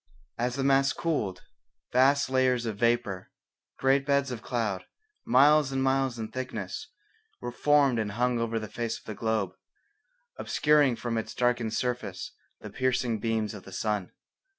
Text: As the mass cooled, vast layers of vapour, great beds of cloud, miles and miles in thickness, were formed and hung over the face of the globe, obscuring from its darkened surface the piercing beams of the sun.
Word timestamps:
As 0.39 0.55
the 0.55 0.63
mass 0.63 0.93
cooled, 0.93 1.43
vast 1.93 2.27
layers 2.27 2.65
of 2.65 2.77
vapour, 2.79 3.29
great 3.77 4.03
beds 4.03 4.31
of 4.31 4.41
cloud, 4.41 4.85
miles 5.25 5.71
and 5.71 5.83
miles 5.83 6.17
in 6.17 6.31
thickness, 6.31 6.87
were 7.39 7.51
formed 7.51 7.99
and 7.99 8.13
hung 8.13 8.39
over 8.39 8.57
the 8.57 8.67
face 8.67 8.97
of 8.97 9.05
the 9.05 9.13
globe, 9.13 9.51
obscuring 10.39 10.95
from 10.95 11.19
its 11.19 11.35
darkened 11.35 11.75
surface 11.75 12.31
the 12.61 12.71
piercing 12.71 13.19
beams 13.19 13.53
of 13.53 13.61
the 13.61 13.71
sun. 13.71 14.11